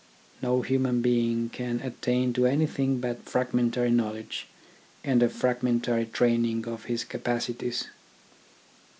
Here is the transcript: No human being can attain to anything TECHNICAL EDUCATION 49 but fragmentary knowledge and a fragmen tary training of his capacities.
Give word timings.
No 0.41 0.63
human 0.63 1.01
being 1.03 1.49
can 1.49 1.79
attain 1.81 2.33
to 2.33 2.47
anything 2.47 2.99
TECHNICAL 2.99 3.09
EDUCATION 3.09 3.23
49 3.23 3.23
but 3.23 3.29
fragmentary 3.29 3.91
knowledge 3.91 4.47
and 5.03 5.21
a 5.21 5.29
fragmen 5.29 5.79
tary 5.79 6.07
training 6.07 6.67
of 6.67 6.85
his 6.85 7.03
capacities. 7.03 7.85